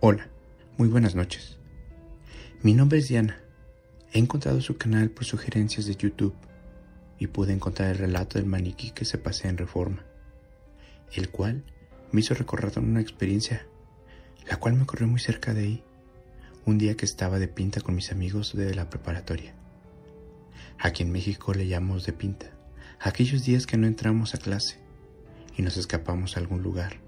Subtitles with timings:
[0.00, 0.28] Hola,
[0.76, 1.58] muy buenas noches.
[2.62, 3.40] Mi nombre es Diana.
[4.12, 6.36] He encontrado su canal por sugerencias de YouTube
[7.18, 10.04] y pude encontrar el relato del maniquí que se pasea en reforma,
[11.14, 11.64] el cual
[12.12, 13.66] me hizo recordar una experiencia,
[14.48, 15.84] la cual me ocurrió muy cerca de ahí,
[16.64, 19.52] un día que estaba de pinta con mis amigos de la preparatoria.
[20.78, 22.46] Aquí en México le llamamos de pinta,
[23.00, 24.78] aquellos días que no entramos a clase
[25.56, 27.00] y nos escapamos a algún lugar,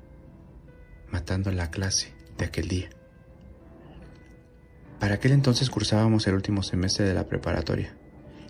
[1.12, 2.90] matando la clase de aquel día.
[4.98, 7.94] Para aquel entonces cursábamos el último semestre de la preparatoria.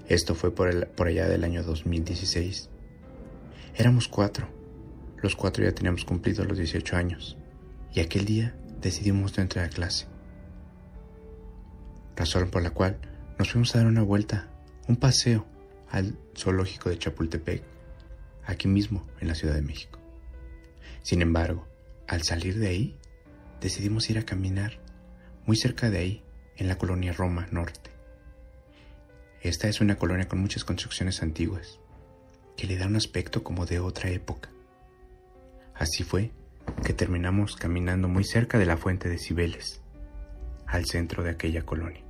[0.08, 2.70] Esto fue por, por allá del año 2016.
[3.76, 4.48] Éramos cuatro.
[5.22, 7.36] Los cuatro ya teníamos cumplido los 18 años.
[7.92, 10.06] Y aquel día decidimos no entrar a clase.
[12.16, 12.98] Razón por la cual
[13.38, 14.48] nos fuimos a dar una vuelta,
[14.88, 15.46] un paseo
[15.90, 17.62] al zoológico de Chapultepec,
[18.44, 19.98] aquí mismo en la Ciudad de México.
[21.02, 21.66] Sin embargo,
[22.06, 22.99] al salir de ahí,
[23.60, 24.80] decidimos ir a caminar
[25.46, 26.24] muy cerca de ahí,
[26.56, 27.90] en la colonia Roma Norte.
[29.40, 31.80] Esta es una colonia con muchas construcciones antiguas,
[32.56, 34.50] que le da un aspecto como de otra época.
[35.74, 36.30] Así fue
[36.84, 39.80] que terminamos caminando muy cerca de la fuente de Cibeles,
[40.66, 42.04] al centro de aquella colonia.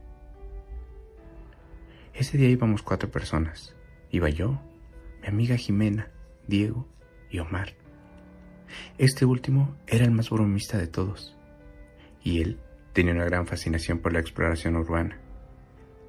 [2.12, 3.75] Ese día íbamos cuatro personas.
[4.11, 4.61] Iba yo,
[5.23, 6.11] mi amiga Jimena,
[6.48, 6.89] Diego
[7.31, 7.75] y Omar.
[8.98, 11.37] Este último era el más bromista de todos,
[12.23, 12.59] y él
[12.93, 15.19] tenía una gran fascinación por la exploración urbana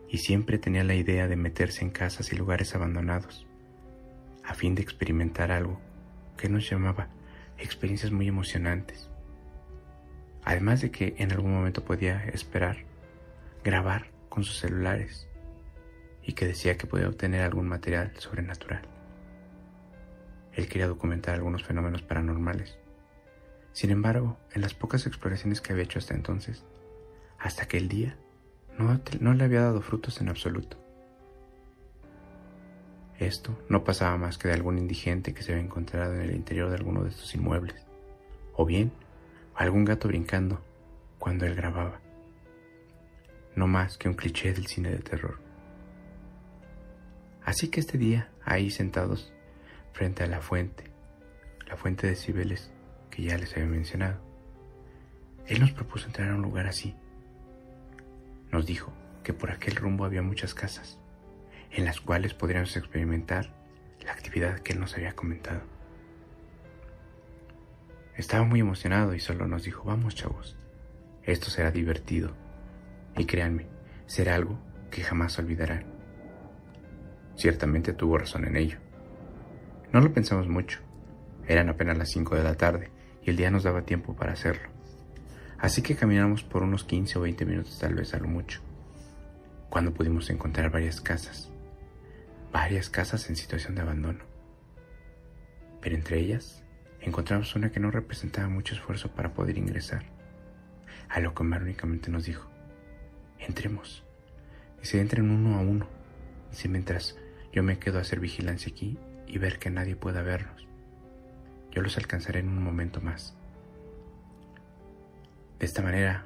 [0.10, 3.48] y siempre tenía la idea de meterse en casas y lugares abandonados,
[4.44, 5.80] a fin de experimentar algo
[6.38, 7.08] que nos llamaba
[7.58, 9.10] experiencias muy emocionantes.
[10.44, 12.78] Además de que en algún momento podía esperar,
[13.64, 15.28] grabar con sus celulares
[16.24, 18.82] y que decía que podía obtener algún material sobrenatural.
[20.54, 22.78] Él quería documentar algunos fenómenos paranormales.
[23.74, 26.66] Sin embargo, en las pocas exploraciones que había hecho hasta entonces,
[27.40, 28.18] hasta aquel día,
[28.78, 30.78] no, le había dado frutos en absoluto.
[33.20, 36.70] Esto no pasaba más que de algún indigente que se había encontrado en el interior
[36.70, 37.86] de alguno de estos inmuebles,
[38.56, 38.92] o bien
[39.56, 40.64] algún gato brincando
[41.20, 42.02] cuando él grababa.
[43.56, 45.40] No más que un cliché del cine de terror.
[47.44, 49.32] Así que este día, ahí sentados
[49.94, 50.86] frente a la fuente,
[51.68, 52.71] la fuente de Cibeles
[53.12, 54.20] que ya les había mencionado,
[55.46, 56.96] él nos propuso entrar a un lugar así,
[58.52, 58.92] nos dijo
[59.24, 60.98] que por aquel rumbo había muchas casas,
[61.72, 63.54] en las cuales podríamos experimentar
[64.04, 65.62] la actividad que él nos había comentado.
[68.16, 70.58] Estaba muy emocionado y solo nos dijo, vamos chavos,
[71.24, 72.36] esto será divertido.
[73.18, 73.68] Y créanme,
[74.06, 75.86] será algo que jamás olvidarán.
[77.36, 78.78] Ciertamente tuvo razón en ello.
[79.92, 80.80] No lo pensamos mucho.
[81.48, 82.92] Eran apenas las 5 de la tarde
[83.24, 84.70] y el día nos daba tiempo para hacerlo.
[85.60, 88.62] Así que caminamos por unos 15 o 20 minutos tal vez a lo mucho,
[89.70, 91.50] cuando pudimos encontrar varias casas,
[92.52, 94.24] varias casas en situación de abandono.
[95.80, 96.64] Pero entre ellas
[97.00, 100.04] encontramos una que no representaba mucho esfuerzo para poder ingresar,
[101.10, 102.50] a lo que Omar únicamente nos dijo,
[103.40, 104.04] entremos,
[104.82, 105.88] y se entren uno a uno,
[106.52, 107.18] y si mientras
[107.52, 110.68] yo me quedo a hacer vigilancia aquí y ver que nadie pueda vernos,
[111.72, 113.36] yo los alcanzaré en un momento más.
[115.60, 116.26] De esta manera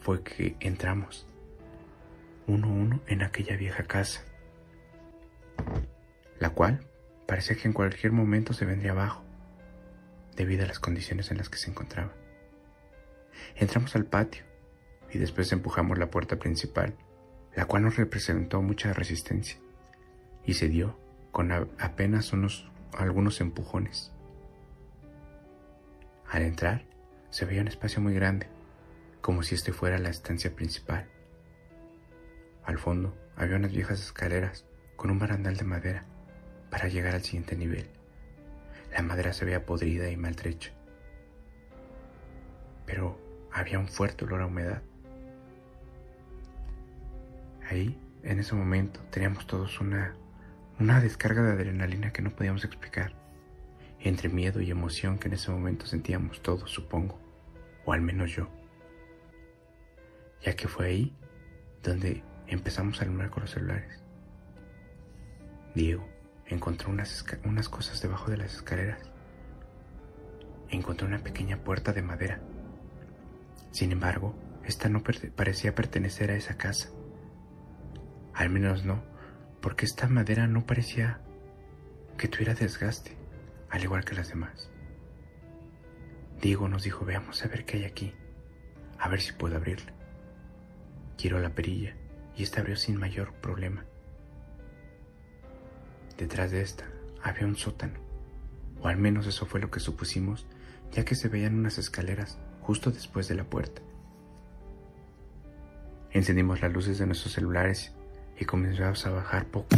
[0.00, 1.26] fue que entramos
[2.46, 4.22] uno a uno en aquella vieja casa,
[6.38, 6.86] la cual
[7.26, 9.22] parecía que en cualquier momento se vendría abajo,
[10.36, 12.12] debido a las condiciones en las que se encontraba.
[13.56, 14.44] Entramos al patio
[15.12, 16.94] y después empujamos la puerta principal,
[17.54, 19.58] la cual nos representó mucha resistencia
[20.44, 20.98] y se dio
[21.30, 24.13] con apenas unos algunos empujones.
[26.34, 26.82] Al entrar,
[27.30, 28.48] se veía un espacio muy grande,
[29.20, 31.06] como si este fuera la estancia principal.
[32.64, 36.06] Al fondo había unas viejas escaleras con un barandal de madera
[36.72, 37.88] para llegar al siguiente nivel.
[38.90, 40.72] La madera se veía podrida y maltrecha,
[42.84, 43.16] pero
[43.52, 44.82] había un fuerte olor a humedad.
[47.70, 50.16] Ahí, en ese momento, teníamos todos una,
[50.80, 53.14] una descarga de adrenalina que no podíamos explicar,
[54.00, 57.18] entre miedo y emoción que en ese momento sentíamos todos, supongo
[57.84, 58.48] o al menos yo,
[60.42, 61.16] ya que fue ahí
[61.82, 64.02] donde empezamos a alumbrar con los celulares.
[65.74, 66.06] Diego
[66.46, 69.00] encontró unas, unas cosas debajo de las escaleras.
[70.70, 72.40] Encontró una pequeña puerta de madera.
[73.70, 76.90] Sin embargo, esta no parecía pertenecer a esa casa.
[78.32, 79.02] Al menos no,
[79.60, 81.20] porque esta madera no parecía
[82.16, 83.16] que tuviera desgaste,
[83.74, 84.70] al igual que las demás.
[86.40, 88.14] Diego nos dijo, veamos a ver qué hay aquí.
[89.00, 89.92] a ver si puedo abrirla.
[91.18, 91.96] Quiero la perilla
[92.36, 93.84] y esta abrió sin mayor problema.
[96.16, 96.84] Detrás de esta
[97.20, 97.98] había un sótano,
[98.80, 100.46] o al menos eso fue lo que supusimos,
[100.92, 103.82] ya que se veían unas escaleras justo después de la puerta.
[106.12, 107.92] Encendimos las luces de nuestros celulares
[108.38, 109.74] y comenzamos a bajar poco.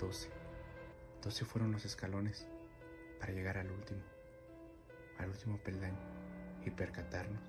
[0.00, 0.34] Doce.
[1.24, 2.46] Doce fueron los escalones
[3.18, 4.02] para llegar al último,
[5.18, 5.96] al último peldaño
[6.66, 7.40] y percatarnos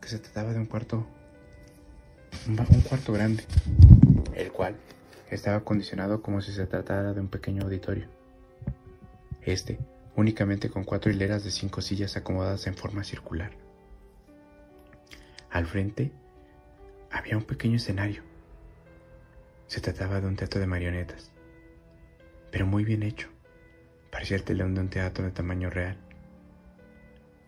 [0.00, 1.04] que se trataba de un cuarto,
[2.46, 3.44] un cuarto grande,
[4.34, 4.76] el cual
[5.28, 8.06] estaba acondicionado como si se tratara de un pequeño auditorio.
[9.42, 9.80] Este,
[10.14, 13.50] únicamente con cuatro hileras de cinco sillas acomodadas en forma circular.
[15.50, 16.12] Al frente
[17.10, 18.22] había un pequeño escenario.
[19.66, 21.29] Se trataba de un teatro de marionetas,
[22.50, 23.28] pero muy bien hecho.
[24.10, 25.96] Parecía el telón de un teatro de tamaño real.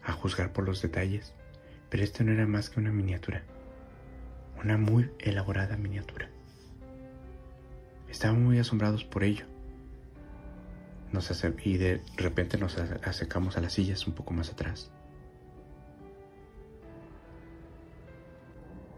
[0.04, 1.34] A juzgar por los detalles,
[1.90, 3.44] pero esto no era más que una miniatura,
[4.62, 6.28] una muy elaborada miniatura.
[8.08, 9.46] Estábamos muy asombrados por ello.
[11.12, 11.30] Nos
[11.64, 14.90] y de repente nos acercamos a las sillas un poco más atrás.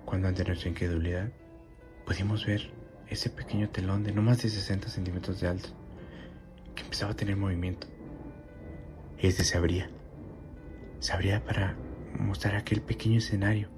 [0.05, 1.31] Cuando ante nuestra incredulidad
[2.07, 2.71] pudimos ver
[3.09, 5.71] ese pequeño telón de no más de 60 centímetros de alto
[6.75, 7.87] que empezaba a tener movimiento.
[9.19, 9.91] Este se abría.
[10.99, 11.77] Se abría para
[12.19, 13.69] mostrar aquel pequeño escenario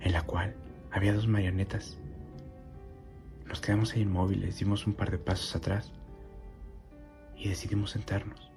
[0.00, 0.54] en la cual
[0.90, 1.98] había dos marionetas.
[3.46, 5.92] Nos quedamos ahí inmóviles, dimos un par de pasos atrás
[7.36, 8.50] y decidimos sentarnos.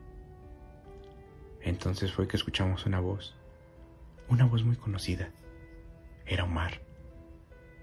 [1.61, 3.35] Entonces fue que escuchamos una voz,
[4.29, 5.29] una voz muy conocida.
[6.25, 6.81] Era Omar.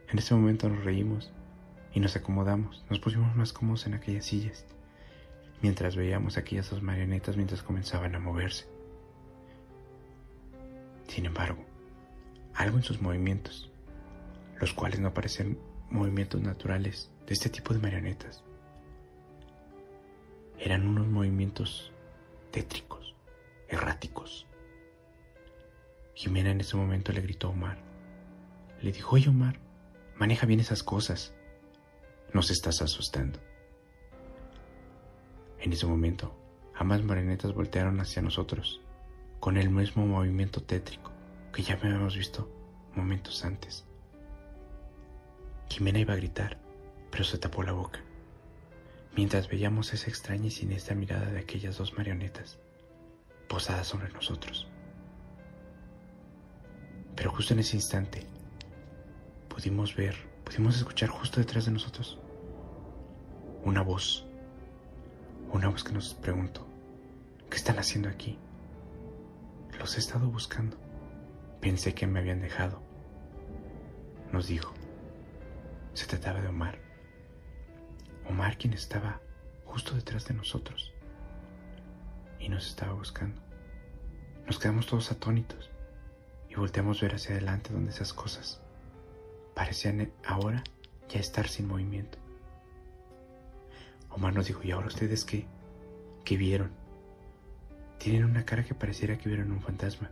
[0.09, 1.33] En ese momento nos reímos
[1.93, 4.67] y nos acomodamos, nos pusimos más cómodos en aquellas sillas,
[5.65, 8.67] mientras veíamos aquellas dos marionetas mientras comenzaban a moverse.
[11.09, 11.65] Sin embargo,
[12.53, 13.73] algo en sus movimientos,
[14.61, 15.59] los cuales no parecen
[15.89, 18.45] movimientos naturales de este tipo de marionetas,
[20.59, 21.95] eran unos movimientos
[22.51, 23.15] tétricos,
[23.67, 24.47] erráticos.
[26.13, 27.79] Jimena en ese momento le gritó a Omar.
[28.83, 29.59] Le dijo, oye Omar,
[30.17, 31.33] Maneja bien esas cosas.
[32.35, 33.41] Nos estás asustando.
[35.65, 36.37] En ese momento,
[36.75, 38.83] ambas marionetas voltearon hacia nosotros,
[39.41, 41.11] con el mismo movimiento tétrico
[41.55, 42.51] que ya habíamos visto
[42.95, 43.87] momentos antes.
[45.71, 46.59] Jimena iba a gritar,
[47.11, 47.99] pero se tapó la boca,
[49.17, 52.59] mientras veíamos esa extraña y siniestra mirada de aquellas dos marionetas
[53.49, 54.69] posadas sobre nosotros.
[57.17, 58.27] Pero justo en ese instante,
[59.49, 60.15] pudimos ver,
[60.45, 62.19] pudimos escuchar justo detrás de nosotros
[63.65, 64.27] una voz,
[65.55, 66.67] una voz que nos preguntó,
[67.49, 68.37] ¿qué están haciendo aquí?
[69.79, 70.77] Los he estado buscando.
[71.61, 72.83] Pensé que me habían dejado.
[74.33, 74.75] Nos dijo,
[75.93, 76.81] se trataba de Omar.
[78.29, 79.21] Omar quien estaba
[79.65, 80.93] justo detrás de nosotros
[82.41, 83.41] y nos estaba buscando.
[84.47, 85.71] Nos quedamos todos atónitos
[86.51, 88.61] y volteamos a ver hacia adelante donde esas cosas
[89.55, 90.65] parecían ahora
[91.09, 92.24] ya estar sin movimiento.
[94.15, 95.45] Omar nos dijo, ¿y ahora ustedes qué?
[96.25, 96.71] ¿Qué vieron?
[97.99, 100.09] Tienen una cara que pareciera que vieron un fantasma.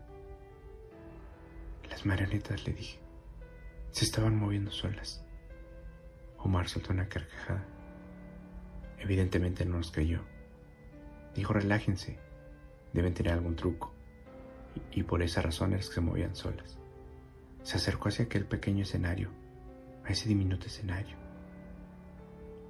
[1.88, 2.98] Las marionetas, le dije,
[3.92, 5.24] se estaban moviendo solas.
[6.38, 7.64] Omar soltó una carcajada.
[8.98, 10.22] Evidentemente no nos creyó.
[11.36, 12.18] Dijo, relájense,
[12.92, 13.94] deben tener algún truco.
[14.90, 16.76] Y, por esa razón es que se movían solas.
[17.62, 19.30] Se acercó hacia aquel pequeño escenario,
[20.04, 21.16] a ese diminuto escenario.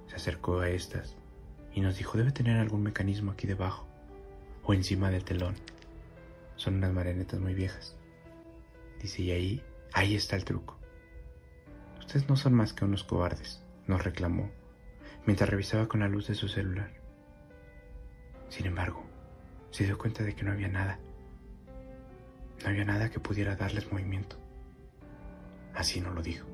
[0.07, 1.15] Se acercó a estas
[1.73, 3.87] y nos dijo, debe tener algún mecanismo aquí debajo
[4.63, 5.55] o encima del telón.
[6.55, 7.95] Son unas marionetas muy viejas.
[9.01, 10.79] Dice, y ahí, ahí está el truco.
[11.99, 14.51] Ustedes no son más que unos cobardes, nos reclamó,
[15.25, 16.91] mientras revisaba con la luz de su celular.
[18.49, 19.03] Sin embargo,
[19.71, 20.99] se dio cuenta de que no había nada.
[22.63, 24.37] No había nada que pudiera darles movimiento.
[25.73, 26.45] Así no lo dijo.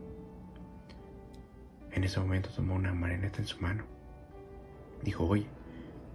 [1.92, 3.99] En ese momento tomó una marioneta en su mano.
[5.03, 5.48] Dijo, oye,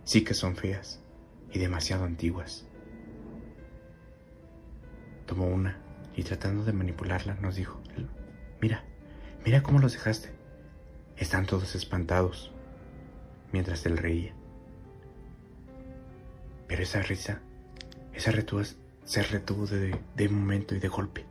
[0.05, 1.01] sí que son feas
[1.53, 2.67] y demasiado antiguas.
[5.27, 5.79] Tomó una
[6.15, 7.81] y tratando de manipularla nos dijo,
[8.61, 8.85] mira,
[9.45, 10.31] mira cómo los dejaste.
[11.17, 12.53] Están todos espantados,
[13.53, 14.35] mientras él reía.
[16.67, 17.41] Pero esa risa,
[18.13, 18.33] esa
[19.05, 21.25] se retuvo de, de momento y de golpe.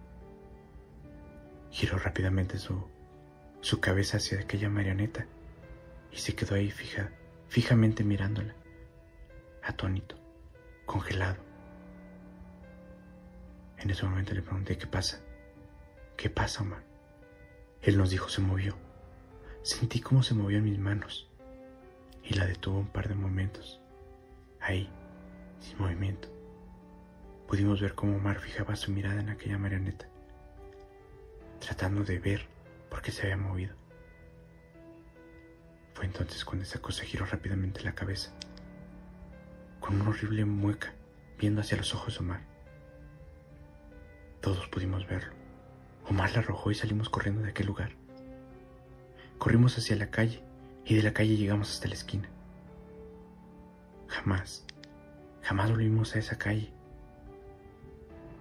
[1.70, 2.88] Giró rápidamente su,
[3.62, 5.26] su cabeza hacia aquella marioneta
[6.12, 7.12] y se quedó ahí fija,
[7.54, 8.56] fijamente mirándola,
[9.62, 10.16] atónito,
[10.88, 11.38] congelado.
[13.78, 15.22] En ese momento le pregunté, ¿qué pasa?
[16.18, 16.82] ¿Qué pasa, Omar?
[17.84, 18.76] Él nos dijo, se movió.
[19.62, 21.30] Sentí cómo se movió en mis manos
[22.24, 23.80] y la detuvo un par de momentos.
[24.60, 24.90] Ahí,
[25.60, 26.30] sin movimiento.
[27.48, 30.08] Pudimos ver cómo Omar fijaba su mirada en aquella marioneta,
[31.60, 32.48] tratando de ver
[32.90, 33.83] por qué se había movido.
[35.94, 38.32] Fue entonces cuando esa cosa giró rápidamente la cabeza,
[39.80, 40.94] con una horrible mueca,
[41.38, 42.42] viendo hacia los ojos de Omar.
[44.42, 45.34] Todos pudimos verlo.
[46.10, 47.92] Omar la arrojó y salimos corriendo de aquel lugar.
[49.38, 50.44] Corrimos hacia la calle
[50.86, 52.30] y de la calle llegamos hasta la esquina.
[54.08, 54.66] Jamás,
[55.42, 56.74] jamás volvimos a esa calle.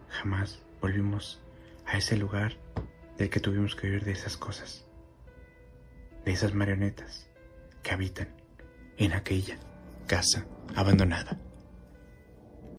[0.09, 1.40] Jamás volvimos
[1.87, 2.56] a ese lugar
[3.18, 4.85] del que tuvimos que huir de esas cosas,
[6.25, 7.32] de esas marionetas
[7.83, 8.29] que habitan
[8.97, 9.59] en aquella
[10.07, 11.39] casa abandonada.